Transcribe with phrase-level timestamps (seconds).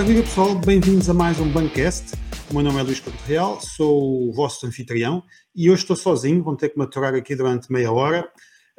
[0.00, 2.14] Ora, viva pessoal, bem-vindos a mais um Bancast.
[2.50, 5.22] O meu nome é Luís Couto Real, sou o vosso anfitrião
[5.54, 8.26] e hoje estou sozinho, vão ter que me aturar aqui durante meia hora,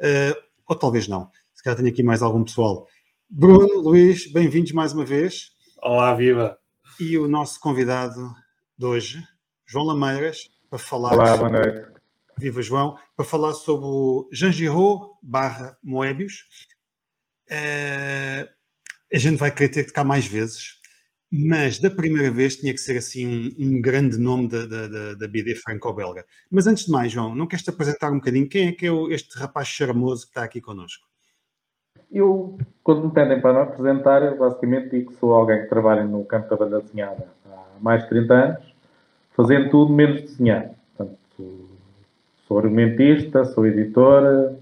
[0.00, 2.88] uh, ou talvez não, se calhar tenho aqui mais algum pessoal.
[3.30, 5.52] Bruno, Luís, bem-vindos mais uma vez.
[5.80, 6.58] Olá, viva!
[6.98, 8.34] E o nosso convidado
[8.76, 9.22] de hoje,
[9.64, 11.12] João Lameiras, para falar.
[11.12, 11.86] Olá, boa noite.
[12.36, 16.46] Viva João, para falar sobre o Jean Giraud barra Moebius.
[17.48, 18.50] Uh,
[19.14, 20.81] a gente vai querer ter que cá mais vezes,
[21.34, 23.26] mas da primeira vez tinha que ser assim
[23.58, 26.26] um, um grande nome da, da, da BD franco-belga.
[26.50, 28.46] Mas antes de mais, João, não queres te apresentar um bocadinho?
[28.46, 31.06] Quem é que é este rapaz charmoso que está aqui connosco?
[32.12, 36.04] Eu, quando me pedem para me apresentar, eu basicamente digo que sou alguém que trabalha
[36.04, 38.74] no campo da banda desenhada há mais de 30 anos,
[39.34, 40.70] fazendo tudo menos desenhar.
[40.94, 41.68] Portanto,
[42.46, 44.54] sou argumentista, sou editora,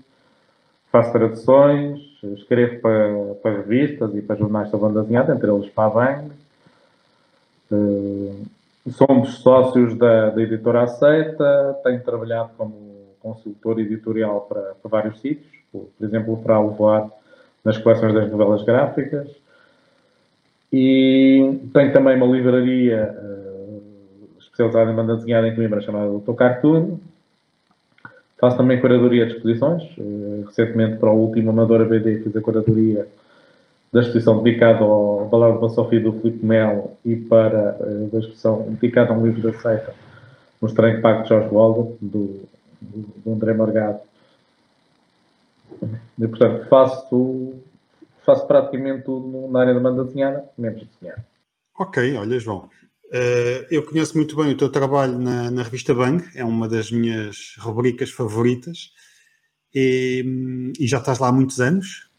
[0.93, 5.87] faço traduções, escrevo para, para revistas e para jornais da banda desenhada, entre eles para
[5.87, 6.41] a Bang.
[7.71, 8.45] Uh,
[8.91, 12.75] somos sócios da, da editora Aceita, tenho trabalhado como
[13.21, 17.11] consultor editorial para, para vários sítios, por, por exemplo, para levar
[17.65, 19.29] nas coleções das novelas gráficas.
[20.73, 23.83] E tenho também uma livraria uh,
[24.39, 26.99] especializada em banda desenhada em Coimbra chamada Doutor Cartoon,
[28.41, 29.83] Faço também curadoria de exposições.
[29.99, 33.07] Eh, recentemente, para o último Amadora BD, fiz a curadoria
[33.93, 38.63] da exposição dedicada ao Valor da Sofia do Filipe Melo e para eh, a exposição
[38.71, 39.95] dedicada a um livro da seita,
[40.61, 42.49] O Estranho Impacto de Jorge Waldo, do,
[42.81, 44.01] do André Morgado.
[46.19, 47.55] E, portanto, faço,
[48.25, 51.25] faço praticamente tudo na área da banda desenhada, menos desenhar.
[51.79, 52.69] Ok, olha, João.
[53.07, 56.93] Uh, eu conheço muito bem o teu trabalho na, na, revista Bang, é uma das
[56.93, 58.93] minhas rubricas favoritas
[59.75, 62.09] e, e já estás lá há muitos anos.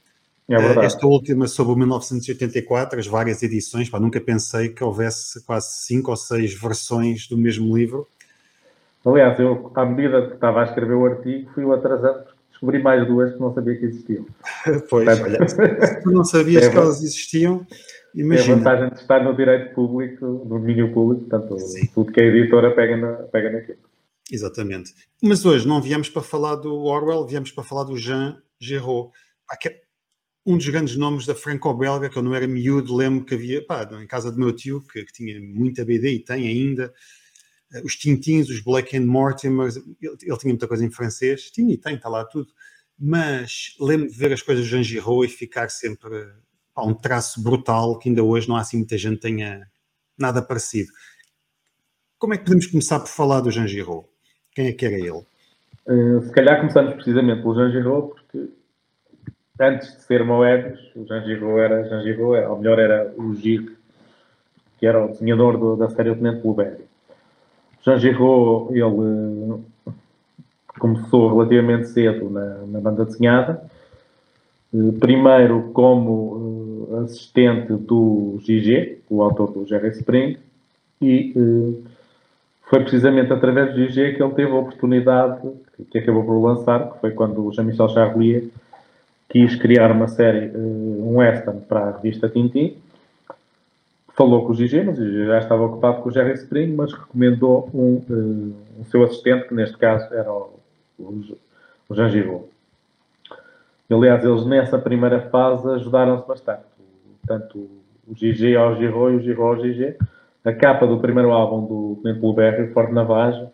[0.55, 0.87] É verdade.
[0.87, 6.11] Esta última sobre o 1984, as várias edições, pá, nunca pensei que houvesse quase cinco
[6.11, 8.07] ou seis versões do mesmo livro.
[9.05, 12.83] Aliás, eu, à medida que estava a escrever o artigo, fui o atrasado porque descobri
[12.83, 14.25] mais duas que não sabia que existiam.
[14.89, 15.55] pois, olha, se
[16.03, 17.65] tu não sabias é, que elas existiam,
[18.13, 18.49] Imagina.
[18.49, 21.87] É a vantagem de estar no direito público, no domínio público, portanto, Sim.
[21.93, 23.79] tudo que a editora pega, na, pega naquilo.
[24.31, 24.93] Exatamente.
[25.21, 29.11] Mas hoje não viemos para falar do Orwell, viemos para falar do Jean Giraud.
[30.45, 33.87] Um dos grandes nomes da franco-belga, que eu não era miúdo, lembro que havia, pá,
[34.01, 36.91] em casa do meu tio, que, que tinha muita BD e tem ainda,
[37.73, 41.73] eh, os Tintins, os Black and Mortimer, ele, ele, tinha muita coisa em francês, tinha
[41.73, 42.49] e tem, está lá tudo.
[42.99, 46.09] Mas lembro de ver as coisas de Jean Giraud e ficar sempre
[46.73, 49.67] pá, um traço brutal que ainda hoje não há assim muita gente tenha
[50.17, 50.91] nada parecido.
[52.19, 54.05] Como é que podemos começar por falar do Jean Giraud?
[54.53, 55.25] Quem é que era ele?
[55.87, 58.49] Uh, se calhar começamos precisamente pelo Jean Giraud, porque
[59.61, 63.77] antes de ser Moebius, o Jean Giraud era Jean Giraud, ou melhor, era o Gir,
[64.77, 66.85] que era o desenhador do, da série Tenente Blueberry.
[67.83, 69.91] Jean Giraud, ele eh,
[70.79, 73.63] começou relativamente cedo na, na banda desenhada,
[74.73, 80.37] eh, primeiro como uh, assistente do GG, o autor do Jerry Spring,
[81.01, 81.33] e
[82.63, 85.41] foi precisamente através do GG que ele teve a oportunidade,
[85.89, 88.43] que acabou por lançar, que foi quando o Jean-Michel Charlier
[89.31, 92.77] quis criar uma série, uh, um western para a revista Tintin.
[94.13, 98.53] Falou com o GG, mas já estava ocupado com o Jerry Spring, mas recomendou um,
[98.77, 100.59] um seu assistente, que neste caso era o,
[100.99, 101.21] o,
[101.87, 102.43] o Jean Giraud.
[103.89, 106.63] Aliás, eles nessa primeira fase ajudaram-se bastante.
[107.25, 107.69] Tanto
[108.07, 109.97] o GG ao Giro e o Giro ao GG.
[110.43, 113.47] A capa do primeiro álbum do Tenente Blueberry, Forte Navage,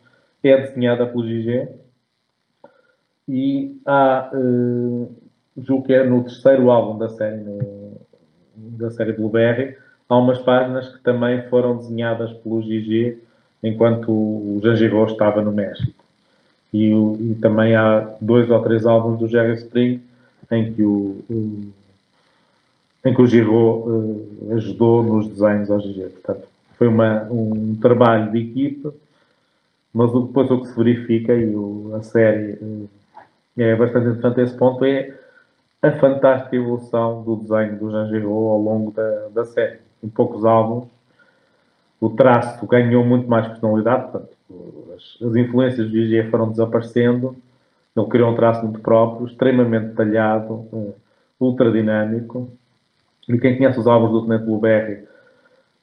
[0.43, 1.67] é desenhada pelo GG.
[3.27, 5.16] E há, uh,
[5.57, 7.93] julgo que é no terceiro álbum da série, no,
[8.55, 9.75] da série Blueberry,
[10.07, 13.17] há umas páginas que também foram desenhadas pelo GG
[13.63, 16.03] enquanto o Jean Giraud estava no México.
[16.73, 20.01] E, e, também há dois ou três álbuns do Jerry Spring
[20.51, 21.71] em que o, o
[23.05, 26.09] em que o Giraud uh, ajudou nos desenhos ao GG.
[26.09, 28.93] Portanto, foi uma, um trabalho de equipa,
[29.93, 32.89] mas depois o que se verifica, e o, a série uh,
[33.57, 35.13] é bastante interessante esse ponto, é
[35.81, 39.79] a fantástica evolução do desenho do Jean Giraud ao longo da, da série.
[40.03, 40.85] Em poucos álbuns,
[41.99, 44.29] o traço ganhou muito mais personalidade, portanto,
[44.95, 47.35] as, as influências do GG foram desaparecendo
[47.99, 50.67] ele criou um traço muito próprio, extremamente detalhado,
[51.39, 52.49] ultra dinâmico.
[53.27, 55.03] E quem conhece os álbuns do Tenente Blueberry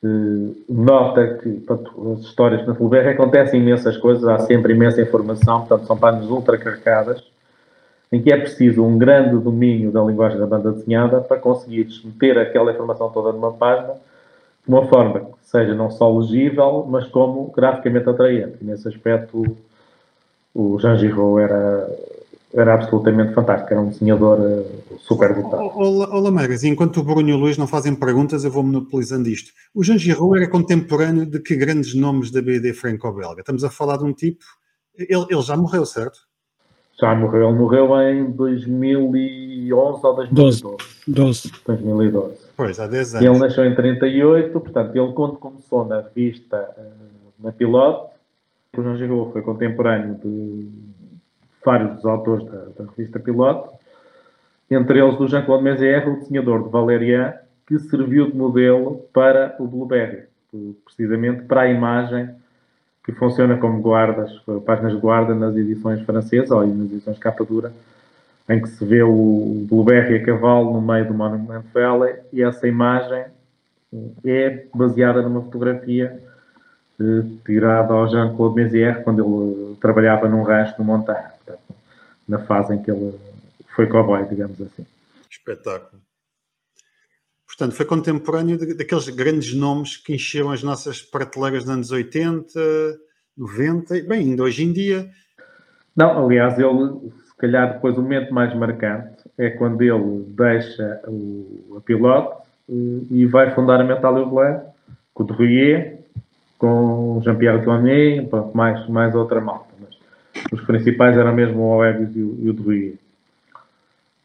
[0.03, 5.03] uh, nota que portanto, as histórias do Tenente Blueberry acontecem imensas coisas, há sempre imensa
[5.03, 7.23] informação, portanto, são páginas ultra carregadas,
[8.15, 12.39] em que é preciso um grande domínio da linguagem da banda desenhada para conseguires meter
[12.39, 13.95] aquela informação toda numa página
[14.67, 18.57] uma forma que seja não só legível, mas como graficamente atraente.
[18.61, 19.45] E nesse aspecto,
[20.55, 21.91] o Jean Giraud era,
[22.55, 25.63] era absolutamente fantástico, era um desenhador uh, super dotado.
[25.77, 29.51] Olá, Magas, enquanto o Bruno e o Luís não fazem perguntas, eu vou monopolizando isto.
[29.75, 33.41] O Jean Giraud era contemporâneo de que grandes nomes da BD franco-belga?
[33.41, 34.45] Estamos a falar de um tipo...
[34.97, 36.21] Ele, ele já morreu, certo?
[37.01, 37.49] Já morreu.
[37.49, 40.63] Ele morreu em 2011 ou 2012.
[41.09, 41.53] 12.
[41.67, 42.37] 2012.
[42.57, 43.27] Pois, há 10 anos.
[43.27, 46.83] Ele nasceu em 38, portanto, ele quando começou na revista, eh,
[47.41, 48.15] na Pilote,
[48.77, 50.69] o Jean Giraud foi contemporâneo de
[51.65, 53.71] vários dos autores da, da revista Pilote,
[54.71, 57.35] entre eles do Jean-Claude Mézières, o desenhador de Valérian,
[57.67, 60.25] que serviu de modelo para o Blueberry,
[60.85, 62.31] precisamente para a imagem
[63.05, 64.33] que funciona como guardas,
[64.65, 67.73] páginas de guarda nas edições francesas ou nas edições capa dura,
[68.49, 72.67] em que se vê o Blueberry a cavalo no meio do Monument Valley e essa
[72.67, 73.25] imagem
[74.25, 76.21] é baseada numa fotografia
[77.01, 81.33] eh, tirada ao Jean-Claude Mézières quando ele trabalhava num rancho no Montanha,
[82.27, 83.15] na fase em que ele
[83.75, 84.87] foi cowboy, digamos assim.
[85.31, 86.04] Espetáculo.
[87.57, 92.51] Portanto, foi contemporâneo daqueles grandes nomes que encheram as nossas prateleiras nos anos 80,
[93.39, 95.09] 90, bem, ainda hoje em dia.
[95.95, 101.77] Não, aliás, ele, se calhar, depois o momento mais marcante é quando ele deixa o,
[101.77, 104.63] a pilote e vai fundar a Blair
[105.13, 106.01] com o Drouillet,
[106.59, 109.73] com Jean-Pierre Tourné, mais, mais outra malta.
[109.79, 109.97] Mas
[110.51, 112.99] os principais eram mesmo o Oebius e o, e o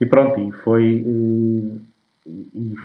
[0.01, 0.83] E pronto, e foi.
[0.83, 1.81] E,
[2.25, 2.75] e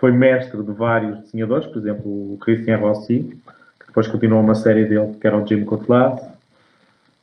[0.00, 3.38] foi mestre de vários desenhadores, por exemplo, o Christian Rossi,
[3.78, 6.18] que depois continuou uma série dele, que era o Jim Cotlas,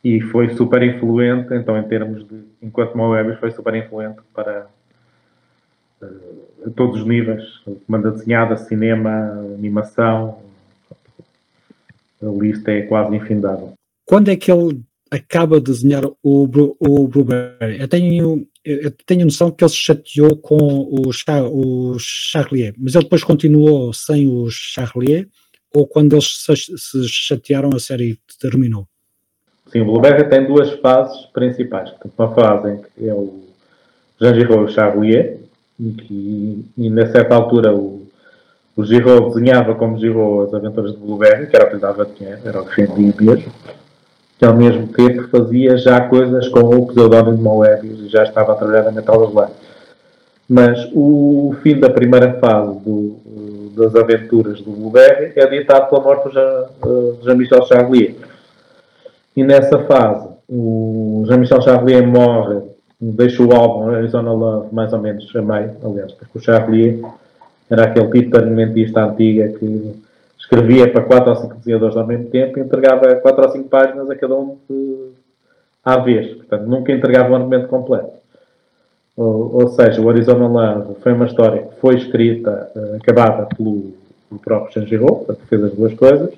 [0.03, 2.45] e foi super influente, então, em termos de.
[2.61, 4.67] Enquanto Moebius foi super influente para
[6.01, 7.43] uh, todos os níveis:
[7.89, 9.09] banda desenhada, cinema,
[9.57, 10.39] animação.
[12.21, 13.73] A lista é quase infindável.
[14.05, 14.81] Quando é que ele
[15.11, 17.79] acaba de desenhar o, o Blueberry?
[17.79, 23.05] Eu tenho eu tenho noção que ele se chateou com o, o Charlier, mas ele
[23.05, 25.25] depois continuou sem o Charlier,
[25.73, 28.85] ou quando eles se, se chatearam a série terminou?
[29.71, 31.93] Sim, o Blueberry tem duas fases principais.
[32.17, 33.41] Uma fase em que é o
[34.19, 35.39] Jean Giraud Charlier,
[35.79, 38.05] e, e na certa altura o,
[38.75, 42.41] o Giraud desenhava como Giraud as aventuras de Blueberry, que era o que dava dinheiro,
[42.43, 43.53] era o que vendia mesmo
[44.37, 48.53] que ao mesmo tempo fazia já coisas com o pseudónimo de Moebius e já estava
[48.53, 49.51] a trabalhar na Metal Slug.
[50.47, 53.17] Mas o fim da primeira fase do,
[53.75, 58.15] das aventuras do Blueberry é ditado pela morte do Jean-Michel Charlier.
[59.35, 62.61] E nessa fase, o Jean-Michel Charlier morre,
[62.99, 66.99] deixa o álbum Arizona Love mais ou menos a meio, aliás, porque o Charlier
[67.69, 70.06] era aquele tipo de argumentista antiga que
[70.47, 74.09] escrevia para quatro ou cinco desenhadores ao mesmo tempo e entregava quatro ou cinco páginas
[74.09, 75.09] a cada um de,
[75.83, 76.35] à vez.
[76.37, 78.15] Portanto, nunca entregava o argumento completo.
[79.15, 83.93] Ou, ou, seja, o Arizona Love foi uma história que foi escrita, uh, acabada pelo,
[84.29, 86.33] pelo próprio Sanjiro, portanto, fez as duas coisas.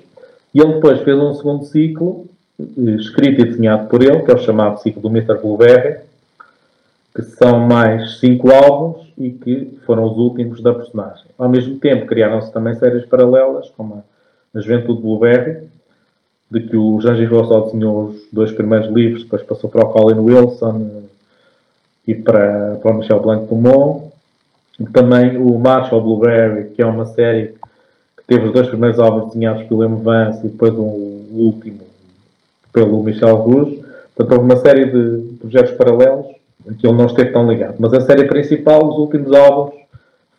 [0.52, 2.26] E ele depois fez um segundo ciclo,
[2.58, 5.38] uh, escrito e desenhado por ele, que é o chamado ciclo do Mr.
[5.38, 6.00] Blueberry,
[7.14, 11.26] que são mais cinco álbuns e que foram os últimos da personagem.
[11.36, 14.04] Ao mesmo tempo, criaram-se também séries paralelas, como
[14.54, 15.68] a Juventude Blueberry,
[16.50, 19.92] de que o Jean Giraud só desenhou os dois primeiros livros, depois passou para o
[19.92, 21.02] Colin Wilson
[22.06, 24.10] e para, para o Michel Blanc Dumont.
[24.92, 27.54] Também o Marshall Blueberry, que é uma série
[28.16, 29.96] que teve os dois primeiros álbuns desenhados pelo M.
[30.02, 31.80] Vance e depois um, o último
[32.72, 33.84] pelo Michel Rouge.
[34.14, 37.76] Portanto, houve uma série de projetos paralelos ele não esteve tão ligado.
[37.78, 39.80] Mas a série principal, os últimos álbuns,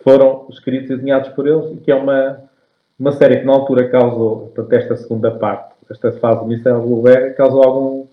[0.03, 2.37] foram escritos e desenhados por eles, e que é uma,
[2.99, 7.63] uma série que na altura causou, portanto, esta segunda parte, esta fase do Blueberry, causou
[7.63, 8.05] algum.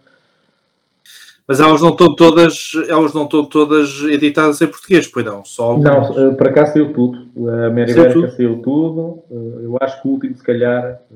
[1.46, 5.44] Mas elas não estão todas, elas não estão todas editadas em português, pois não?
[5.44, 6.14] Só algumas.
[6.14, 7.26] Não, eh, para cá saiu tudo.
[7.48, 8.30] A Mary saiu tudo.
[8.32, 9.18] saiu tudo.
[9.30, 11.14] Eh, eu acho que o último, se calhar, eh,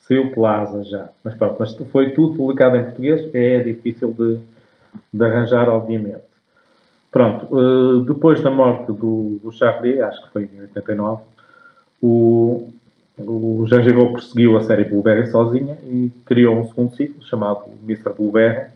[0.00, 1.08] saiu Plaza já.
[1.24, 4.40] Mas pronto, mas foi tudo publicado em português, é difícil de
[5.12, 6.24] de arranjar, obviamente.
[7.10, 11.22] Pronto, uh, depois da morte do, do Charlie, acho que foi em 89,
[12.02, 12.68] o,
[13.18, 18.12] o Jean Giraud perseguiu a série Blueberry sozinha e criou um segundo ciclo chamado Mr.
[18.12, 18.70] Blueberry,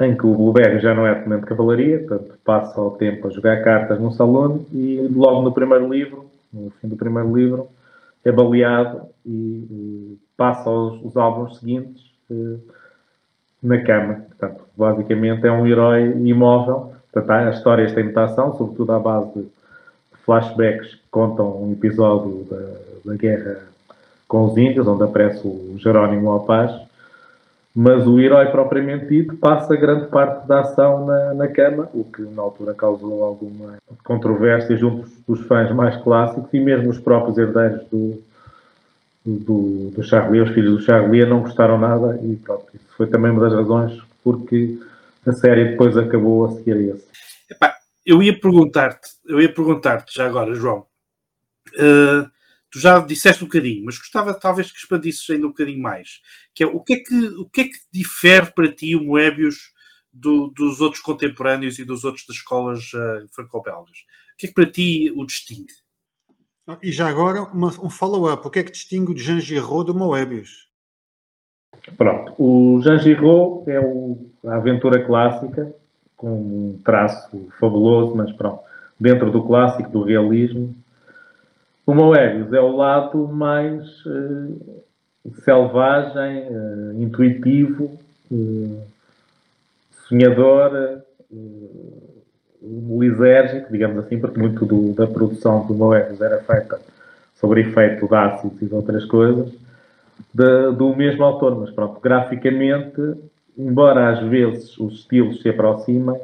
[0.00, 3.30] em que o Blueberry já não é tenente de cavalaria, portanto passa o tempo a
[3.30, 7.68] jogar cartas no salão e logo no primeiro livro, no fim do primeiro livro,
[8.24, 12.60] é baleado e, e passa os, os álbuns seguintes uh,
[13.62, 14.24] na cama.
[14.28, 16.92] Portanto, basicamente é um herói imóvel.
[17.12, 19.46] Portanto, as histórias têm mutação, sobretudo à base de
[20.24, 23.72] flashbacks que contam um episódio da, da guerra
[24.26, 26.72] com os índios, onde aparece o Jerónimo Alpaz,
[27.74, 32.22] mas o herói propriamente dito passa grande parte da ação na, na cama, o que
[32.22, 37.82] na altura causou alguma controvérsia junto dos fãs mais clássicos e mesmo os próprios herdeiros
[37.90, 38.22] do,
[39.24, 43.32] do, do Charlie, os filhos do Charlie, não gostaram nada e pronto, isso foi também
[43.32, 44.78] uma das razões porque
[45.26, 47.06] a série depois acabou a seguir a esse.
[47.50, 50.86] Epá, eu ia perguntar-te, eu ia perguntar-te já agora, João.
[51.74, 52.30] Uh,
[52.70, 56.20] tu já disseste um bocadinho, mas gostava talvez que expandisses ainda um bocadinho mais.
[56.54, 59.72] Que é, o, que é que, o que é que difere para ti o Moebius
[60.12, 63.98] do, dos outros contemporâneos e dos outros das escolas uh, franco-belgas?
[64.34, 65.72] O que é que para ti o distingue?
[66.80, 68.46] E já agora uma, um follow-up.
[68.46, 70.70] O que é que distingue o Jean Giraud do Moebius?
[71.96, 72.34] Pronto.
[72.38, 75.72] O Jean Giraud é o, a aventura clássica,
[76.16, 78.60] com um traço fabuloso, mas pronto,
[78.98, 80.74] dentro do clássico, do realismo.
[81.84, 84.84] O Moebius é o lado mais uh,
[85.44, 87.98] selvagem, uh, intuitivo,
[88.30, 88.80] uh,
[90.08, 91.02] sonhador,
[92.62, 96.80] lisérgico, digamos assim, porque muito do, da produção do Moebius era feita
[97.34, 99.52] sobre efeito de ácidos e de outras coisas,
[100.32, 101.58] de, do mesmo autor.
[101.58, 103.00] Mas pronto, graficamente,
[103.56, 106.20] embora às vezes os estilos se aproximem,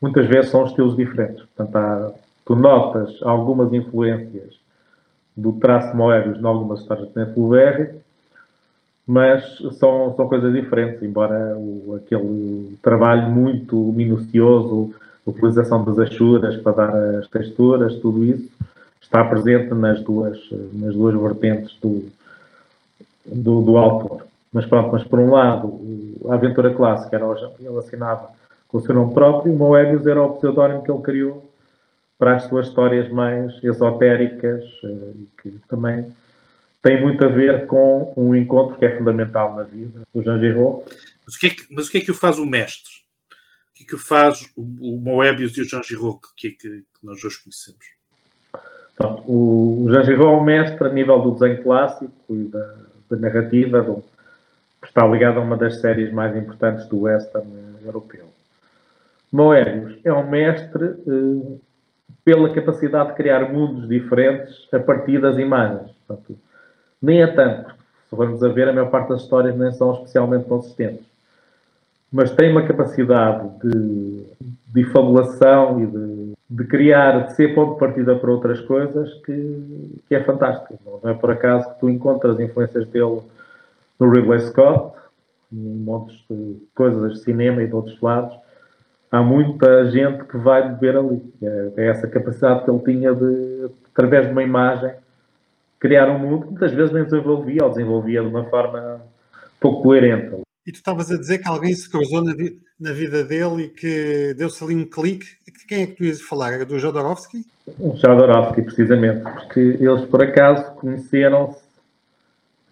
[0.00, 1.44] muitas vezes são estilos diferentes.
[1.44, 2.12] Portanto, há,
[2.44, 4.60] tu notas algumas influências
[5.36, 8.02] do traço Moebius em algumas histórias de Neto
[9.06, 14.94] mas são, são coisas diferentes, embora o, aquele trabalho muito minucioso,
[15.26, 18.48] utilização das achuras para dar as texturas, tudo isso
[19.00, 20.38] está presente nas duas,
[20.72, 22.04] nas duas vertentes do,
[23.26, 24.26] do, do autor.
[24.52, 27.26] Mas pronto, mas por um lado, a aventura clássica era
[27.58, 28.30] ele assinava
[28.68, 31.52] com o seu nome próprio, o Moebius era o pseudónimo que ele criou
[32.18, 36.06] para as suas histórias mais esotéricas eh, e que também
[36.80, 40.84] tem muito a ver com um encontro que é fundamental na vida do Jean Giraud.
[41.26, 42.92] Mas o que é que, mas o que, é que o faz o mestre?
[43.70, 46.50] O que é que o faz o, o Moebius e o Jean Giraud que, é
[46.50, 47.84] que, que nós hoje conhecemos?
[48.96, 52.76] Pronto, o Jean Giraud é o mestre a nível do desenho clássico e da,
[53.12, 54.02] da narrativa, do,
[54.84, 57.48] está ligado a uma das séries mais importantes do western
[57.84, 58.26] europeu.
[59.30, 61.56] Moebius é um mestre eh,
[62.24, 65.90] pela capacidade de criar mundos diferentes a partir das imagens.
[66.06, 66.38] Portanto,
[67.00, 67.70] nem é tanto,
[68.10, 71.06] se formos a ver, a maior parte das histórias nem são especialmente consistentes.
[72.12, 74.26] Mas tem uma capacidade de,
[74.68, 76.21] de fabulação e de,
[76.52, 80.78] de, criar, de ser ponto de partida para outras coisas que, que é fantástico.
[81.02, 83.20] Não é por acaso que tu encontras influências dele
[83.98, 84.94] no Ridley Scott,
[85.50, 88.36] em montes de coisas de cinema e de outros lados.
[89.10, 91.22] Há muita gente que vai beber ali.
[91.42, 94.92] É, é essa capacidade que ele tinha de, através de uma imagem,
[95.80, 99.00] criar um mundo que muitas vezes nem desenvolvia ou desenvolvia de uma forma
[99.58, 100.36] pouco coerente.
[100.66, 103.68] E tu estavas a dizer que alguém se cruzou na, vi na vida dele e
[103.68, 105.26] que deu-se ali um clique.
[105.68, 106.52] Quem é que tu ias falar?
[106.52, 107.44] Era do Jodorowsky?
[107.78, 111.60] O Jodorowsky, precisamente, porque eles por acaso conheceram-se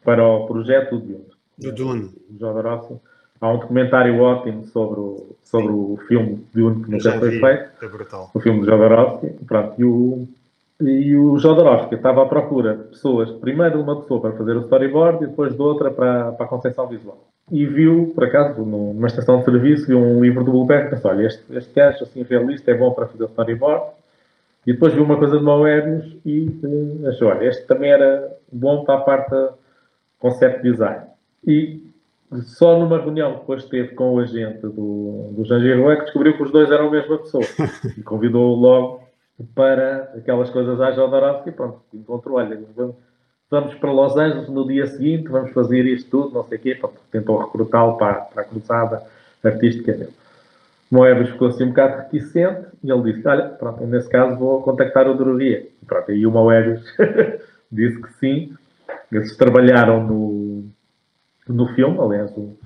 [0.04, 1.24] para o projeto do Dune.
[1.58, 2.14] Do Dune.
[2.30, 2.94] O Jodorowsky.
[3.40, 7.70] Há um documentário ótimo sobre o, sobre o filme Dune que nunca foi feito.
[7.82, 8.30] É brutal.
[8.32, 9.28] O filme de Jodorowsky.
[9.46, 10.28] Pronto, e o,
[10.80, 14.60] e o Jodorowsky estava à procura de pessoas, primeiro de uma pessoa para fazer o
[14.60, 17.28] storyboard e depois de outra para, para a concepção visual.
[17.50, 21.10] E viu, por acaso, numa estação de serviço, viu um livro do Blueberry e pensou,
[21.10, 23.84] olha, este, este gajo assim realista é bom para fazer o storyboard.
[24.66, 28.84] E depois viu uma coisa de Moebius e uh, achou, olha, este também era bom
[28.84, 29.48] para a parte de
[30.18, 31.06] concept design.
[31.46, 31.82] E
[32.42, 36.04] só numa reunião que depois teve com o agente do, do Jean Giroux é que
[36.04, 37.44] descobriu que os dois eram a mesma pessoa.
[37.98, 39.09] E convidou-o logo
[39.54, 42.58] para aquelas coisas à Jodorowsky, pronto, encontrou, olha,
[43.50, 46.74] vamos para Los Angeles no dia seguinte, vamos fazer isto tudo, não sei o quê,
[46.74, 49.02] pronto, tentou recrutá-lo para, para a cruzada
[49.42, 50.12] artística dele.
[50.90, 55.08] Moebius ficou assim um bocado reticente e ele disse, olha, pronto, nesse caso vou contactar
[55.08, 55.68] o Druria.
[55.80, 56.84] E pronto, aí o Moebius
[57.70, 58.54] disse que sim,
[59.10, 60.64] eles trabalharam no,
[61.48, 62.56] no filme, aliás, o,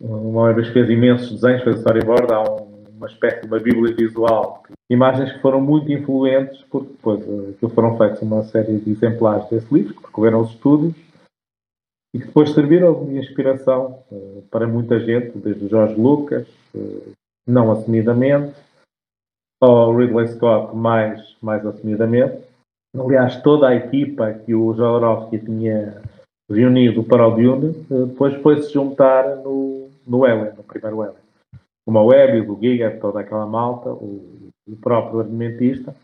[0.00, 4.62] o Moebius fez imensos desenhos, fez storyboard, há um uma espécie de uma bíblia visual.
[4.92, 9.72] Imagens que foram muito influentes, porque depois uh, foram feitos uma série de exemplares desse
[9.72, 10.94] livro, que percorreram os estudos,
[12.14, 17.12] e que depois serviram de inspiração uh, para muita gente, desde o Jorge Lucas, uh,
[17.48, 18.54] não assumidamente,
[19.62, 22.42] ao Ridley Scott mais, mais assumidamente.
[22.94, 26.02] Aliás, toda a equipa que o Jodorowsky tinha
[26.50, 31.22] reunido para o Dune, depois foi-se juntar no, no Ellen, no primeiro Ellen
[31.88, 34.31] a Web, o Giga, toda aquela malta, o,
[34.68, 35.94] o próprio argumentista,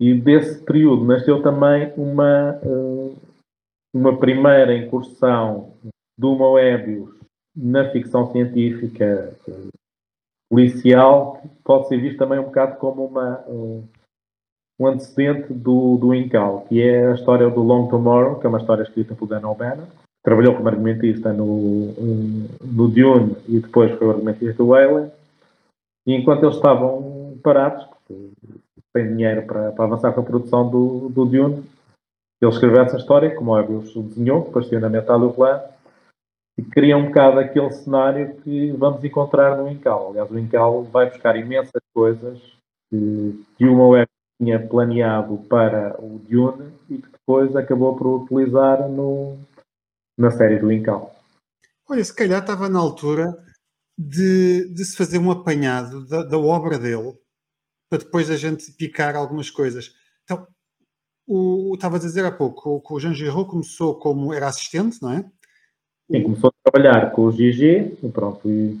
[0.00, 3.16] E desse período nasceu também uma, uh,
[3.94, 5.74] uma primeira incursão
[6.18, 7.14] do Moebius
[7.56, 9.68] na ficção científica uh,
[10.50, 13.84] policial, que pode ser visto também um bocado como uma, uh,
[14.80, 18.58] um antecedente do, do Incal, que é a história do Long Tomorrow, que é uma
[18.58, 19.86] história escrita por Dan O'Bannon,
[20.24, 21.92] trabalhou como argumentista no,
[22.62, 25.12] no Dune e depois foi argumentista do Alien.
[26.06, 28.14] E enquanto eles estavam parados, porque
[28.92, 31.64] têm dinheiro para, para avançar com a produção do, do Dune,
[32.40, 35.62] ele escreveu essa história, como o Moebius desenhou, depois saiu na Metal Plan,
[36.58, 40.10] e cria um bocado aquele cenário que vamos encontrar no Incal.
[40.10, 42.40] Aliás, o Incal vai buscar imensas coisas
[42.90, 48.88] que, que o Moebius tinha planeado para o Dune e que depois acabou por utilizar
[48.88, 49.38] no,
[50.18, 51.14] na série do Incal.
[51.88, 53.36] Olha, se calhar estava na altura
[53.98, 57.16] de, de se fazer um apanhado da, da, obra dele
[57.94, 59.94] para depois a gente picar algumas coisas.
[60.24, 60.46] Então,
[61.26, 65.12] o, estava a dizer há pouco que o Jean Giraud começou como era assistente, não
[65.12, 65.24] é?
[66.10, 68.80] Sim, começou a trabalhar com o GG e pronto, e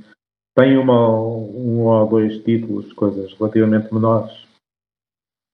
[0.56, 4.44] tem uma, um ou dois títulos, coisas relativamente menores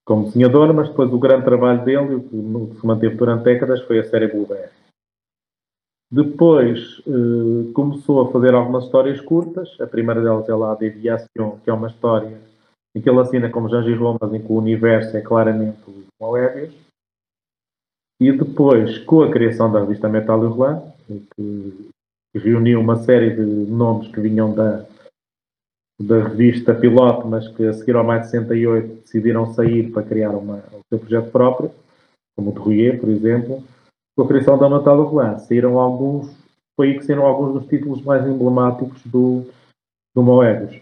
[0.03, 3.99] como desenhador, mas depois o grande trabalho dele, o que se manteve durante décadas, foi
[3.99, 4.69] a série Blueberry.
[6.11, 9.79] Depois eh, começou a fazer algumas histórias curtas.
[9.79, 12.41] A primeira delas é lá a Deviation, que é uma história
[12.95, 16.73] em que ele assina como Jean Romas, em que o universo é claramente o Moebius.
[18.19, 21.89] E depois, com a criação da revista Metal Hurlant, que,
[22.33, 24.85] reuniu uma série de nomes que vinham da,
[26.01, 30.29] da revista piloto, mas que a seguir ao mais de 68 decidiram sair para criar
[30.29, 31.71] uma, o seu projeto próprio,
[32.37, 33.61] como o de Rouillet, por exemplo
[34.15, 35.39] com a criação da Natal do Roland.
[35.39, 36.31] Saíram alguns,
[36.75, 39.45] foi aí que saíram alguns dos títulos mais emblemáticos do,
[40.15, 40.79] do Moebius,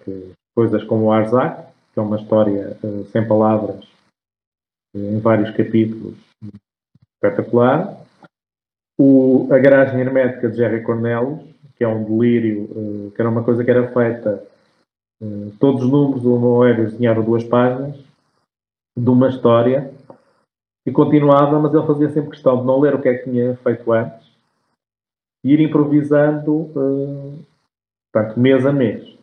[0.56, 1.69] coisas como o Arzak,
[2.00, 3.84] é uma história uh, sem palavras,
[4.96, 6.18] uh, em vários capítulos,
[7.16, 8.02] espetacular.
[8.98, 11.40] O, a Garagem Hermética de Jerry Cornelis,
[11.76, 14.48] que é um delírio, uh, que era uma coisa que era feita,
[15.60, 17.98] todos os números do Moebius desenharam duas páginas,
[18.98, 19.94] de uma história,
[20.88, 23.54] e continuava, mas ele fazia sempre questão de não ler o que é que tinha
[23.58, 24.32] feito antes
[25.44, 26.72] e ir improvisando,
[28.14, 29.19] portanto, mês a mês.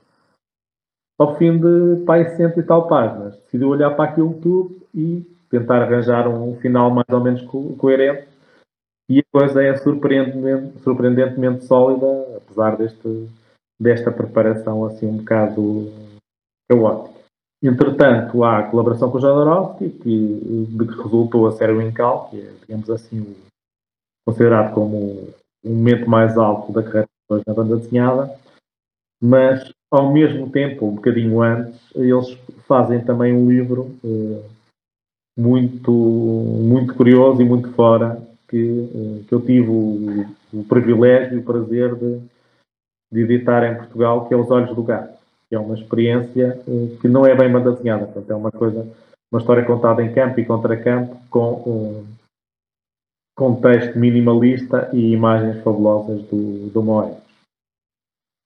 [1.18, 5.82] Ao fim de pai, cento e tal páginas, decidiu olhar para aquilo tudo e tentar
[5.82, 8.28] arranjar um final mais ou menos co coerente.
[9.08, 13.28] E a coisa é surpreendentemente, surpreendentemente sólida, apesar deste,
[13.80, 15.92] desta preparação assim um bocado
[16.68, 17.16] caótica.
[17.62, 22.40] Entretanto, há a colaboração com o Jodorowsky, que, de que resultou a série Wincal, que
[22.40, 23.34] é, digamos assim,
[24.26, 25.32] considerado como
[25.64, 27.08] o momento mais alto da carreira
[27.46, 28.38] na banda desenhada,
[29.22, 34.42] mas ao mesmo tempo, um bocadinho antes, eles fazem também um livro eh,
[35.38, 41.40] muito, muito curioso e muito fora, que, eh, que eu tive o, o privilégio e
[41.40, 42.20] o prazer de,
[43.12, 45.16] de editar em Portugal, que é Os Olhos do Gato
[45.48, 48.86] que é uma experiência uh, que não é bem banda desenhada, portanto é uma coisa,
[49.30, 52.06] uma história contada em campo e contra campo com um
[53.36, 57.25] contexto minimalista e imagens fabulosas do, do Moedas.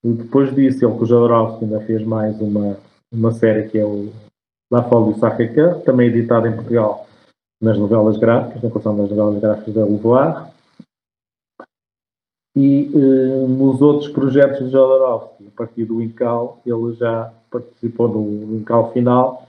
[0.03, 2.79] Depois disso, ele com o Jodorowsky ainda fez mais uma,
[3.13, 4.11] uma série que é o
[4.71, 7.07] La Folie Sacré-Cœur, também editada em Portugal
[7.61, 10.51] nas novelas gráficas, na coleção das novelas gráficas da Levoar,
[12.57, 18.57] e uh, nos outros projetos de Jodorowsky, a partir do Incal, ele já participou no
[18.57, 19.47] Incal final,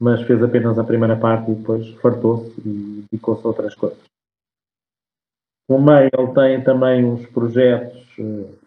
[0.00, 3.98] mas fez apenas a primeira parte e depois fartou-se e dedicou-se a outras coisas.
[5.68, 8.57] No meio, ele tem também uns projetos uh,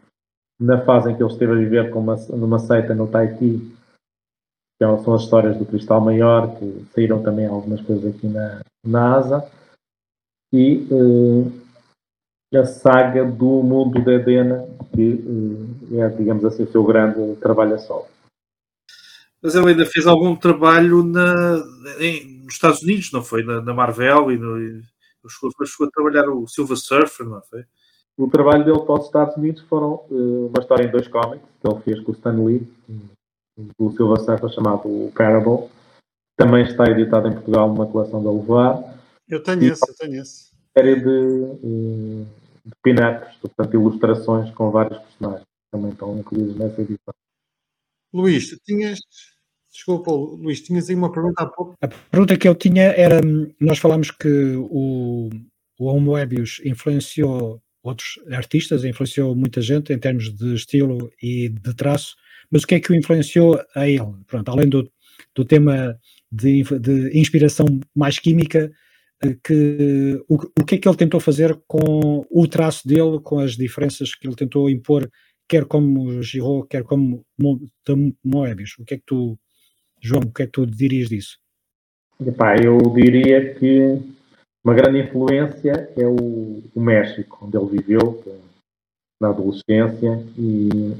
[0.61, 3.59] na fase em que ele esteve a viver uma, numa seita no Tahiti,
[4.77, 8.61] que é são as histórias do Cristal Maior, que saíram também algumas coisas aqui na,
[8.85, 9.51] na ASA.
[10.53, 11.51] E uh,
[12.55, 15.23] a saga do mundo de Edena, que
[15.93, 18.07] eh, é, digamos assim, o seu grande trabalho a solo.
[19.41, 21.63] Mas ele ainda fez algum trabalho na,
[21.99, 23.43] em, nos Estados Unidos, não foi?
[23.43, 24.81] Na, na Marvel e no,
[25.29, 27.63] chegou, chegou a trabalhar o Silver Surfer, não foi?
[28.17, 31.67] O trabalho dele para os Estados Unidos foram uh, uma história em dois cómics que
[31.67, 32.67] ele fez com o Stan Lee,
[33.77, 35.69] do Silver Surfer, chamado o Parable.
[36.37, 38.99] Também está editado em Portugal numa coleção da Levar.
[39.27, 40.51] Eu tenho e, esse, eu tenho esse.
[40.77, 42.25] Série de uh,
[42.65, 47.13] de pin-ups, portanto, ilustrações com vários personagens também estão incluídos nessa edição.
[48.13, 48.99] Luís, tinhas.
[49.71, 51.75] Desculpa, Luís, tinhas aí uma pergunta há pouco.
[51.81, 53.21] A pergunta que eu tinha era:
[53.59, 55.29] nós falámos que o,
[55.79, 61.73] o Homo Ebius influenciou outros artistas, influenciou muita gente em termos de estilo e de
[61.75, 62.15] traço,
[62.49, 64.13] mas o que é que o influenciou a ele?
[64.27, 64.89] Pronto, além do,
[65.35, 65.97] do tema
[66.31, 67.65] de, de inspiração
[67.95, 68.71] mais química,
[69.43, 73.55] que, o, o que é que ele tentou fazer com o traço dele, com as
[73.55, 75.09] diferenças que ele tentou impor,
[75.47, 77.23] quer como Giraud, quer como
[78.23, 78.75] Moebius.
[78.79, 79.37] O que é que tu,
[80.01, 81.37] João, o que é que tu dirias disso?
[82.25, 83.99] Epá, eu diria que
[84.63, 88.23] uma grande influência é o, o México, onde ele viveu
[89.19, 90.95] na adolescência e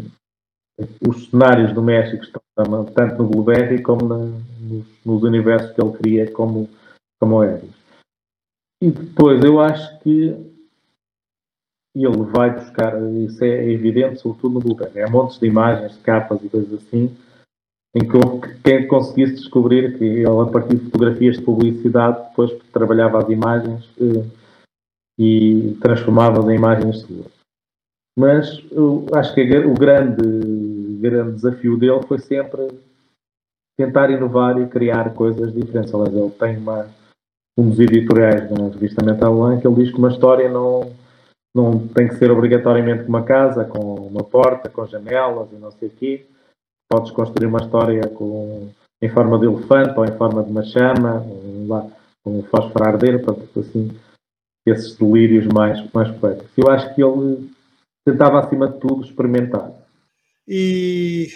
[1.08, 5.92] os cenários do México estão tanto no Blueberry como na, nos, nos, universos que ele
[5.92, 6.70] cria como,
[7.20, 7.70] como Eris.
[8.82, 10.36] E depois eu acho que
[11.96, 16.44] ele vai buscar, isso é evidente, sobretudo no Blueberry, há montes de imagens, de capas
[16.44, 17.16] e coisas assim,
[17.94, 23.20] em que quem conseguisse descobrir que ele, a partir de fotografias de publicidade, depois trabalhava
[23.20, 24.26] as imagens eh,
[25.20, 27.32] e transformava-as em imagens seguras.
[28.18, 30.22] Mas eu acho que o grande,
[31.00, 32.68] grande desafio dele foi sempre
[33.78, 35.94] tentar inovar e criar coisas diferentes.
[35.94, 36.90] Aliás, ele tem uma,
[37.58, 40.94] um dos editoriais na revista Metal que ele diz que uma história não,
[41.54, 45.90] não tem que ser obrigatoriamente uma casa, com uma porta, com janelas e não sei
[45.90, 46.26] o quê
[46.92, 48.70] podes construir uma história com,
[49.02, 51.26] em forma de elefante ou em forma de uma chama,
[52.22, 53.98] com um fósforo arder, portanto, assim,
[54.68, 56.52] esses delírios mais, mais poéticos.
[56.58, 57.50] Eu acho que ele
[58.06, 59.72] tentava, acima de tudo, experimentar.
[60.46, 61.30] E,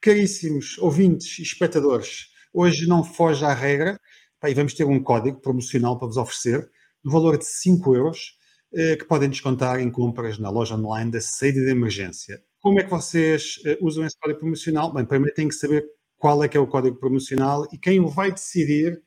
[0.00, 3.98] caríssimos ouvintes e espectadores, hoje não foge à regra,
[4.44, 6.70] e vamos ter um código promocional para vos oferecer,
[7.04, 8.36] no valor de 5 euros,
[8.72, 12.40] eh, que podem descontar em compras na loja online da saída de emergência.
[12.62, 14.92] Como é que vocês uh, usam esse código promocional?
[14.92, 15.84] Bem, primeiro têm que saber
[16.16, 19.02] qual é que é o código promocional e quem o vai decidir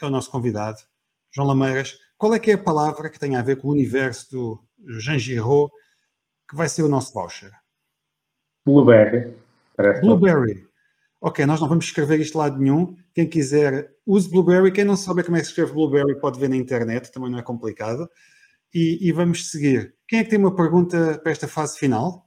[0.00, 0.78] é o nosso convidado,
[1.34, 1.98] João Lameiras.
[2.18, 4.64] Qual é que é a palavra que tem a ver com o universo do
[5.00, 5.72] Jean Giraud
[6.48, 7.52] que vai ser o nosso voucher?
[8.66, 9.34] Blueberry.
[10.02, 10.66] Blueberry.
[11.20, 12.94] Ok, nós não vamos escrever isto de lado nenhum.
[13.14, 14.70] Quem quiser, use Blueberry.
[14.70, 17.38] Quem não sabe como é que se escreve Blueberry pode ver na internet, também não
[17.38, 18.06] é complicado.
[18.74, 19.94] E, e vamos seguir.
[20.06, 22.23] Quem é que tem uma pergunta para esta fase final?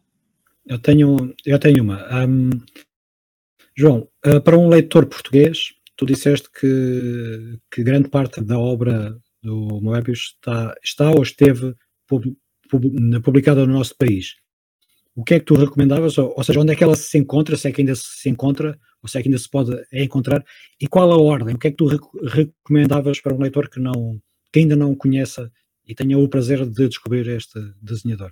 [0.68, 2.26] Eu tenho, eu tenho uma.
[2.26, 2.50] Um,
[3.76, 9.80] João, uh, para um leitor português, tu disseste que, que grande parte da obra do
[9.82, 11.74] Moebius está, está ou esteve
[12.06, 12.26] pub,
[12.70, 12.84] pub,
[13.24, 14.36] publicada no nosso país.
[15.16, 16.18] O que é que tu recomendavas?
[16.18, 17.56] Ou, ou, seja, onde é que ela se encontra?
[17.56, 18.78] Se é que ainda se encontra?
[19.02, 20.44] Ou se é que ainda se pode encontrar?
[20.82, 21.56] E qual a ordem?
[21.56, 21.88] O que é que tu
[22.24, 25.52] recomendavas para um leitor que, não, que ainda não conheça
[25.86, 28.32] e tenha o prazer de descobrir este desenhador?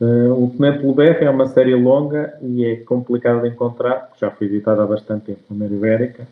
[0.00, 4.30] Uh, o Tenente BR é uma série longa e é complicado de encontrar, porque já
[4.30, 6.26] foi editada há bastante tempo na Ibérica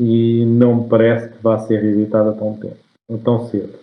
[0.00, 2.78] e não me parece que vá ser editada tão, tempo,
[3.22, 3.78] tão cedo.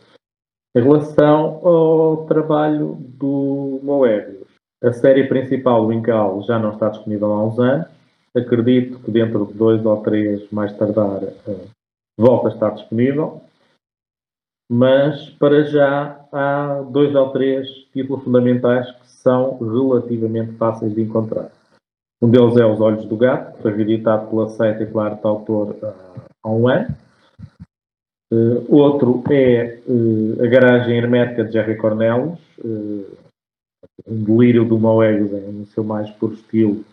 [0.75, 4.47] Em relação ao trabalho do Moebius,
[4.83, 7.87] a série principal, o Incal, já não está disponível há uns anos.
[8.35, 11.69] Acredito que dentro de dois ou três, mais tardar, uh,
[12.17, 13.41] volta a estar disponível
[14.71, 21.51] mas para já há dois ou três títulos fundamentais que são relativamente fáceis de encontrar.
[22.21, 25.27] Um deles é Os Olhos do Gato, que foi reeditado pela Seita e pela arte
[25.27, 26.87] autor uh, há um ano.
[28.31, 35.65] Uh, outro é uh, A Garagem Hermética de Jerry Cornelis, um delírio do Moebius no
[35.65, 36.85] seu mais puro estilo,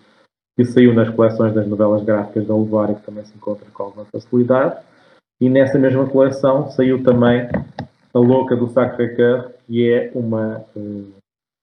[0.57, 3.83] que saiu nas coleções das novelas gráficas da Levar e que também se encontra com
[3.85, 4.88] alguma facilidade.
[5.40, 7.48] E nessa mesma coleção saiu também
[8.12, 10.64] A Louca do Sacré-Cœur, que é uma,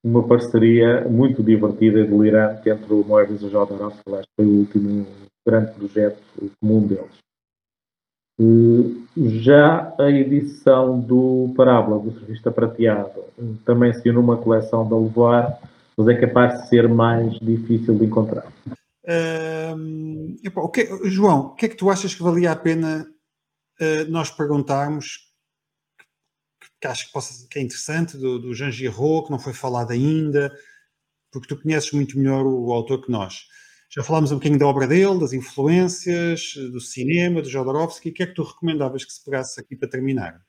[0.02, 4.58] uma parceria muito divertida e delirante entre o Moebius e o Jodorowsky, que foi o
[4.58, 5.06] último
[5.46, 6.22] grande projeto
[6.60, 7.26] comum deles.
[9.16, 13.24] Já a edição do Parábola, do Serviço Prateado,
[13.64, 15.58] também saiu numa coleção da Levar,
[15.96, 18.46] mas é capaz de ser mais difícil de encontrar.
[19.04, 23.06] Uh, okay, João, o que é que tu achas que valia a pena
[23.80, 25.26] uh, nós perguntarmos
[26.80, 29.92] que, acho que, possa, que, é interessante do, do Jean Giraud, que não foi falado
[29.92, 30.56] ainda,
[31.30, 33.46] porque tu conheces muito melhor o, autor que nós.
[33.90, 38.10] Já falámos um bocadinho da obra dele, das influências, do cinema, do Jodorowsky.
[38.10, 40.44] O que é que tu recomendavas que se pegasse aqui para terminar?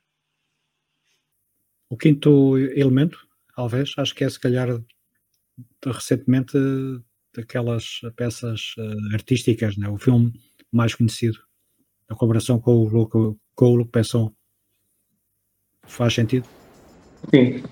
[1.89, 3.17] O quinto elemento,
[3.55, 4.67] talvez, acho que é se calhar
[5.85, 6.57] recentemente
[7.33, 9.87] daquelas peças uh, artísticas, né?
[9.87, 10.33] o filme
[10.71, 11.46] mais conhecido
[12.09, 14.31] a colaboração com o Luke, com o Luke Besson
[15.83, 16.47] faz sentido?
[17.33, 17.63] Sim,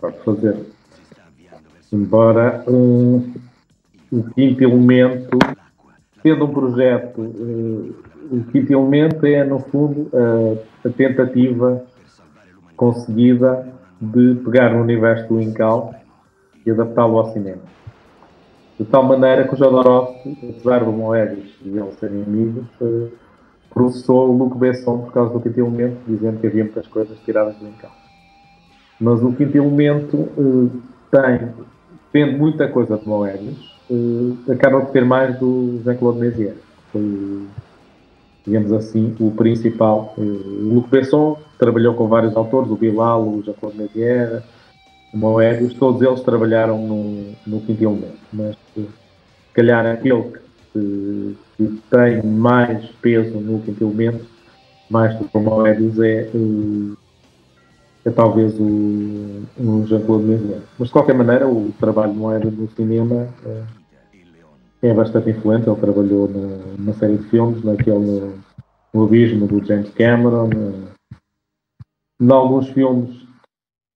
[0.00, 0.56] pode fazer.
[1.92, 3.32] Embora um,
[4.12, 5.38] o quinto elemento,
[6.22, 7.94] sendo um projeto, uh,
[8.30, 11.84] o quinto elemento é, no fundo, a, a tentativa
[12.76, 13.68] conseguida
[14.00, 15.94] de pegar no universo do Incal
[16.64, 17.62] e adaptá-lo ao cinema.
[18.78, 23.10] De tal maneira que o Jodorowsky, apesar do Moebius e eles serem amigos, uh,
[23.72, 27.56] processou o Luc Besson por causa do quinto elemento, dizendo que havia muitas coisas tiradas
[27.56, 27.96] do encalço.
[29.00, 30.70] Mas o quinto elemento uh,
[31.10, 31.48] tem,
[32.12, 36.58] tendo muita coisa de Moebius, uh, acaba por ter mais do Jean-Claude Mézières.
[36.92, 37.46] Foi,
[38.44, 40.14] digamos assim, o principal.
[40.18, 44.42] Uh, o Luc Besson trabalhou com vários autores, o Bilal, o Jean-Claude Mézières,
[45.14, 48.18] o Moebius, todos eles trabalharam no, no quinto elemento.
[48.32, 48.86] Mas, se
[49.54, 50.38] calhar, aquele que,
[50.72, 51.36] que,
[51.90, 54.24] tem mais peso no quinto elemento,
[54.88, 56.30] mais do que o Moebius, é,
[58.04, 60.62] é talvez o, o Jean-Claude Mézières.
[60.78, 63.28] Mas, de qualquer maneira, o trabalho de Moebius no cinema
[64.82, 65.68] é, é bastante influente.
[65.68, 68.32] Ele trabalhou numa série de filmes, naquele
[68.92, 70.50] no Abismo do James Cameron,
[72.20, 73.10] em alguns filmes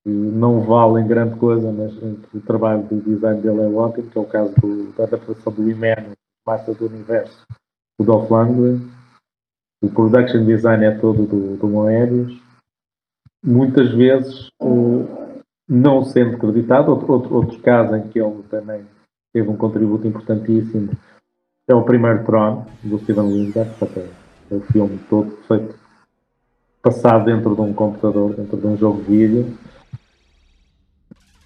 [0.05, 1.93] que não valem grande coisa, mas
[2.33, 5.69] o trabalho do design dele é ótimo, que é o caso do, da adaptação do
[5.69, 6.13] Imeno,
[6.47, 7.47] Massa do Universo,
[7.99, 8.91] o Dolph Lundgren.
[9.83, 12.41] O production design é todo do, do Moebius.
[13.45, 14.49] Muitas vezes,
[15.69, 18.87] não sendo creditado, outro, outro, outro caso em que ele também
[19.33, 20.91] teve um contributo importantíssimo
[21.67, 23.71] é o primeiro Tron, do Steven Lindbergh,
[24.51, 25.75] é o filme todo feito,
[26.83, 29.59] passado dentro de um computador, dentro de um jogo de vídeo.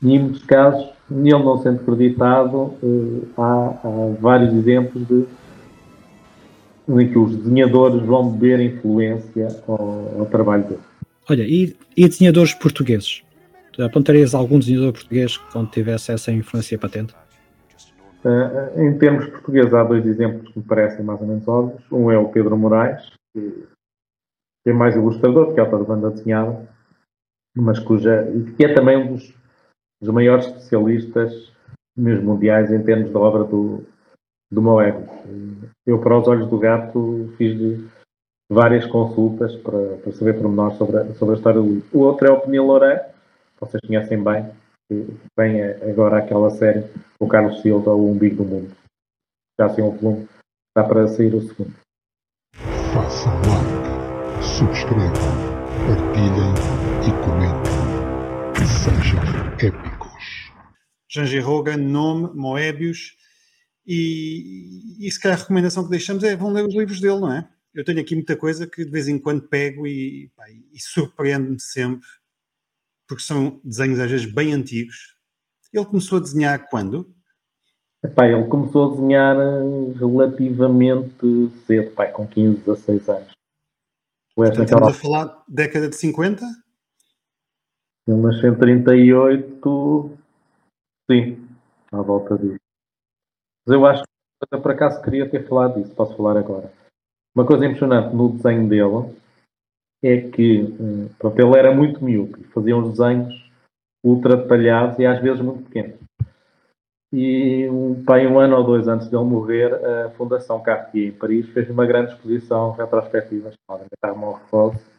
[0.02, 5.24] E em muitos casos, nele não sendo acreditado, eh, há, há, vários exemplos de
[6.88, 10.80] em que os desenhadores vão beber influência ao, ao trabalho dele.
[11.28, 13.22] Olha, e, e desenhadores portugueses?
[13.78, 17.14] Apontarias algum desenhador português que tivesse essa influência patente?
[18.24, 21.82] Uh, em termos portugueses, há dois exemplos que me parecem mais ou menos óbvios.
[21.92, 23.66] Um é o Pedro Moraes, que
[24.66, 26.68] é mais ilustrador, que é autor de banda desenhada,
[27.56, 29.32] mas cuja, que é também um dos,
[30.00, 31.52] dos maiores especialistas
[31.96, 33.84] mesmo mundiais em termos da obra do,
[34.50, 35.08] do Moebius.
[35.86, 37.80] Eu, para os olhos do gato, fiz
[38.50, 41.88] várias consultas para, para saber pormenores sobre a, sobre a história do livro.
[41.92, 43.10] O outro é o Penil Loré,
[43.60, 44.50] vocês conhecem bem,
[45.36, 46.84] vem agora aquela série,
[47.18, 48.70] o Carlos Silva, o Umbigo do Mundo.
[49.58, 50.28] Já tem um volume,
[50.68, 51.74] está para sair o segundo.
[52.94, 55.12] Façam like, subscrevam,
[55.86, 56.54] partilhem
[57.06, 57.77] e comentem.
[58.66, 59.20] Sejam
[59.60, 60.52] épicos.
[61.08, 63.16] Janji Rogan, nome, Moebius.
[63.86, 67.32] E, e se calhar a recomendação que deixamos é vão ler os livros dele, não
[67.32, 67.48] é?
[67.74, 70.30] Eu tenho aqui muita coisa que de vez em quando pego e,
[70.72, 72.06] e surpreende-me sempre
[73.08, 75.16] porque são desenhos às vezes bem antigos.
[75.72, 77.14] Ele começou a desenhar quando?
[78.04, 83.32] Epá, ele começou a desenhar eh, relativamente cedo, pai, com 15, 16 anos.
[84.36, 86.44] Portanto, estamos a falar década de 50?
[88.08, 90.10] Ele nasceu em 38,
[91.10, 91.46] sim,
[91.92, 92.56] à volta disso.
[93.66, 96.72] Mas eu acho que por acaso queria ter falado disso, posso falar agora.
[97.36, 99.14] Uma coisa impressionante no desenho dele
[100.02, 103.50] é que hum, pronto, ele era muito miúdo, fazia uns desenhos
[104.02, 105.98] ultra detalhados e às vezes muito pequenos.
[107.12, 111.12] E um, pai, um ano ou dois antes de ele morrer, a Fundação Cartier em
[111.12, 114.97] Paris fez uma grande exposição retrospectiva chamada Metamorfose.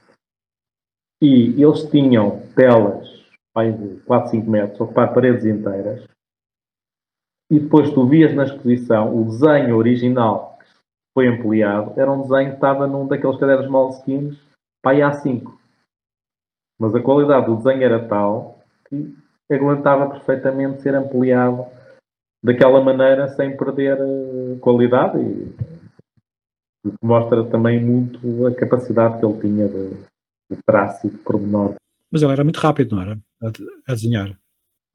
[1.21, 3.09] E eles tinham telas
[3.53, 6.03] pai, de 4, 5 metros, ocupar paredes inteiras.
[7.51, 10.65] E depois tu vias na exposição o desenho original que
[11.13, 14.39] foi ampliado, era um desenho que estava num daqueles cadernos moleskines
[14.81, 15.51] pai A5.
[16.79, 19.13] Mas a qualidade do desenho era tal que
[19.51, 21.65] aguentava perfeitamente ser ampliado
[22.43, 25.55] daquela maneira sem perder eh, qualidade e,
[26.87, 30.08] e mostra também muito a capacidade que ele tinha de,
[30.49, 31.75] de traço e de pormenor.
[32.11, 33.19] Mas ele era muito rápido, não era?
[33.41, 33.47] A,
[33.91, 34.37] a desenhar.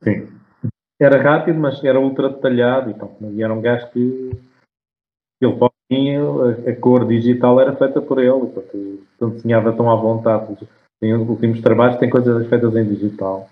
[0.03, 0.29] Sim.
[1.01, 4.31] Era rápido, mas era ultra detalhado e, então, e era um gajo que
[5.41, 5.59] ele
[6.67, 10.57] a, a cor digital era feita por ele, porque não desenhava tão à vontade.
[11.01, 13.49] Tem os últimos trabalhos têm coisas feitas em digital.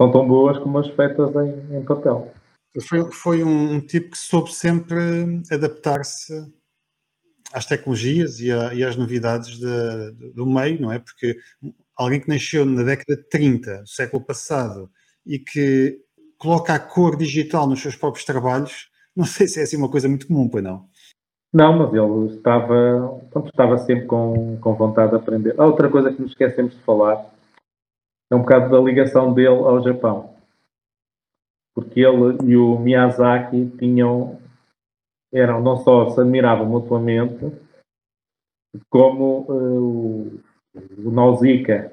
[0.00, 2.30] São tão boas como as feitas em, em papel.
[2.86, 4.96] Foi, foi um, tipo que soube sempre
[5.50, 6.52] adaptar-se
[7.52, 10.98] às tecnologias e, a, e às novidades de, do meio, não é?
[10.98, 11.36] Porque
[11.96, 14.90] alguém que nasceu na década de 30 do século passado
[15.24, 15.98] e que
[16.38, 20.08] coloca a cor digital nos seus próprios trabalhos, não sei se é assim uma coisa
[20.08, 20.88] muito comum, pois não?
[21.52, 25.54] Não, mas ele estava, pronto, estava sempre com, com vontade de aprender.
[25.56, 27.24] Ah, outra coisa que nos esquecemos de falar
[28.30, 30.34] é um bocado da ligação dele ao Japão.
[31.74, 34.38] Porque ele e o Miyazaki tinham,
[35.32, 37.52] eram, não só se admiravam mutuamente,
[38.90, 40.40] como uh, o,
[41.04, 41.92] o Nausicaa,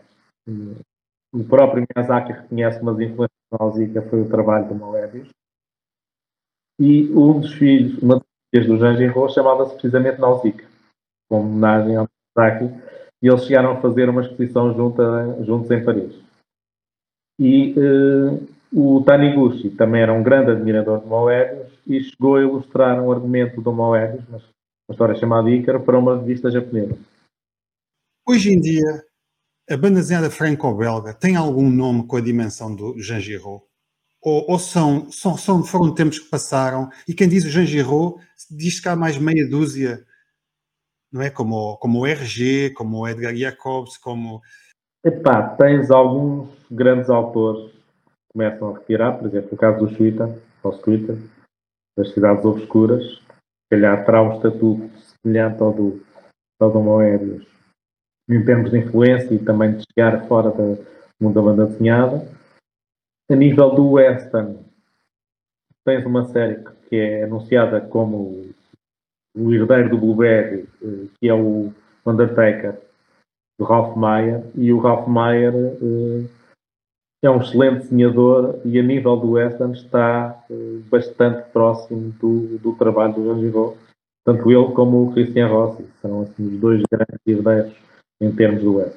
[1.33, 5.29] o próprio Miyazaki reconhece umas influências do Nausicaa, foi o trabalho do Moebius.
[6.79, 10.67] E um dos filhos, uma das filhas do Jean Giraud, chamava-se precisamente Nausicaa,
[11.29, 12.65] como homenagem ao Saki,
[13.21, 16.13] e eles chegaram a fazer uma exposição junta, juntos em Paris.
[17.39, 22.99] E uh, o Taniguchi também era um grande admirador de Moebius e chegou a ilustrar
[22.99, 24.41] um argumento do Moebius, uma
[24.89, 26.97] história chamada Ícaro, para uma revista japonesa.
[28.27, 29.03] Hoje em dia,
[29.69, 33.61] a banda desenhada franco-belga tem algum nome com a dimensão do Jean Giraud?
[34.19, 38.15] Ou, ou são, são, são, foram tempos que passaram e quem diz o Jean Giraud
[38.49, 40.03] diz que há mais meia dúzia,
[41.11, 41.29] não é?
[41.29, 44.41] Como, como o RG, como o Edgar Jacobs, como...
[45.05, 47.72] Epá, tens alguns grandes autores
[48.33, 50.27] começam a retirar, por exemplo, o caso do Twitter,
[50.63, 51.17] ou Twitter,
[51.97, 54.89] das cidades obscuras, se calhar terá um estatuto
[55.21, 56.03] semelhante ao do,
[56.59, 57.53] ao do Moebius
[58.29, 60.83] em termos de influência e também de chegar fora do
[61.21, 62.25] mundo da banda desenhada.
[63.29, 64.59] A nível do western,
[65.85, 68.49] tens uma série que é anunciada como
[69.35, 71.73] o herdeiro do Blueberry, eh, que é o
[72.05, 72.79] Undertaker,
[73.59, 76.29] do Ralph Mayer, e o Ralph Mayer uh,
[77.25, 82.75] é um excelente desenhador e a nível do western está uh, bastante próximo do, do
[82.75, 83.77] trabalho do Jean Giraud.
[84.25, 87.73] Tanto ele como o Christian Rossi são assim, os dois grandes herdeiros
[88.19, 88.93] em termos do web.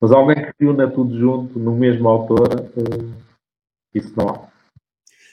[0.00, 3.14] Mas alguém que reúna tudo junto no mesmo autor, uh,
[3.94, 4.48] isso não há.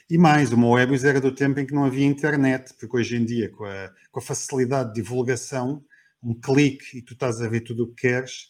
[0.10, 3.25] E mais, o Moebius era do tempo em que não havia internet, porque hoje em
[3.25, 5.84] dia, com a, com a facilidade de divulgação,
[6.23, 8.49] um clique e tu estás a ver tudo o que queres,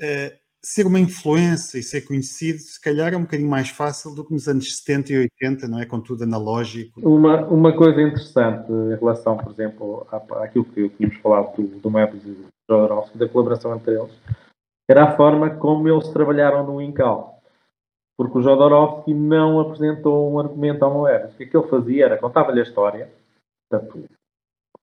[0.00, 4.24] uh, ser uma influência e ser conhecido, se calhar é um bocadinho mais fácil do
[4.24, 5.86] que nos anos 70 e 80, não é?
[5.86, 7.00] Com tudo analógico.
[7.00, 12.24] Uma, uma coisa interessante em relação, por exemplo, àquilo que tínhamos falado do, do Moebius
[12.24, 14.10] e do Jodorowsky, da colaboração entre eles,
[14.90, 17.40] era a forma como eles trabalharam no Incal.
[18.18, 21.32] Porque o Jodorowsky não apresentou um argumento ao Moebius.
[21.32, 23.08] O que, é que ele fazia era contava-lhe a história,
[23.70, 24.04] portanto,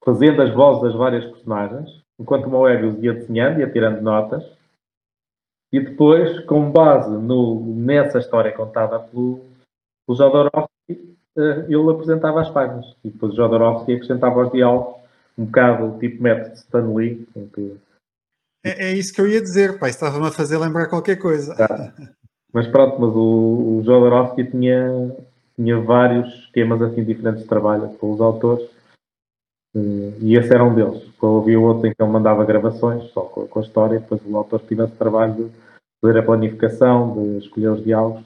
[0.02, 4.63] fazendo as vozes das várias personagens, enquanto o Moebius ia desenhando, ia tirando notas,
[5.74, 9.44] e depois, com base no, nessa história contada pelo,
[10.06, 12.96] pelo Jodorowsky, eh, ele apresentava as páginas.
[13.04, 15.02] E depois o Jodorowsky acrescentava os diálogos,
[15.36, 17.28] um bocado tipo método Stan Lee.
[17.56, 17.76] Que...
[18.64, 19.90] É, é, isso que eu ia dizer, pai.
[19.90, 21.56] Estava-me a fazer lembrar qualquer coisa.
[21.56, 21.92] Tá.
[22.54, 25.12] Mas pronto, mas o, o Jodorowsky tinha,
[25.56, 28.70] tinha vários esquemas assim diferentes de trabalho com os autores.
[29.76, 31.02] Eh, e esse era um deles.
[31.20, 34.38] Havia outro em que ele mandava gravações, só com, com a história, e depois o
[34.38, 35.63] autor tivesse trabalho de
[36.04, 38.26] fazer a planificação, de escolher os diálogos.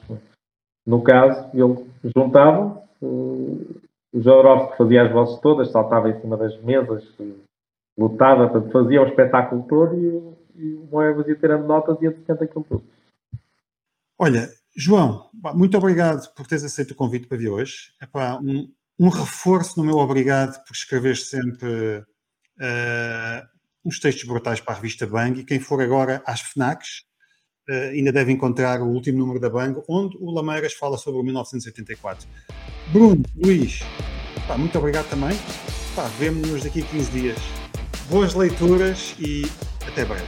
[0.84, 1.86] No caso, ele
[2.16, 3.76] juntava, o
[4.16, 7.08] Jodorowsky fazia as vozes todas, saltava em cima das mesas,
[7.96, 12.12] lutava, portanto, fazia o espetáculo todo e, e o Moebius ia tirando notas e ia
[12.12, 12.84] desenhando aquilo tudo.
[14.18, 17.92] Olha, João, muito obrigado por teres aceito o convite para vir hoje.
[18.02, 23.48] Epá, um, um reforço no meu obrigado por escrever sempre uh,
[23.86, 27.07] uns textos brutais para a revista Bang e quem for agora às FNACs uh,
[27.70, 32.28] ainda deve encontrar o último número da Bang, onde o Lameiras fala sobre o 1984.
[32.88, 33.82] Bruno, Luís,
[34.48, 35.38] pá, muito obrigado também.
[36.20, 37.38] Vemo-nos daqui a 15 dias.
[38.10, 39.46] Boas leituras e
[39.88, 40.28] até breve.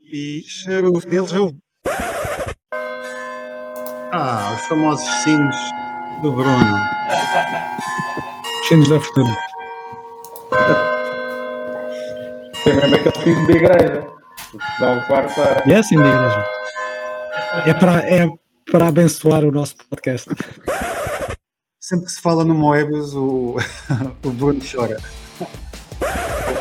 [0.00, 1.56] E cheiro deles é o.
[4.12, 5.56] Ah, os famosos sinos
[6.22, 6.76] do Bruno.
[8.68, 9.36] Sinos da fortuna.
[12.64, 14.15] Tem mesmo aquele sino de igreja.
[14.78, 15.70] Dá um quarto para.
[15.70, 16.46] É assim da igreja.
[17.66, 18.28] É para, é
[18.70, 20.28] para abençoar o nosso podcast.
[21.80, 23.56] Sempre que se fala no Moebius, o,
[24.24, 24.96] o Bruno chora.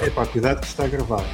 [0.05, 1.25] Epá, cuidado que está gravado.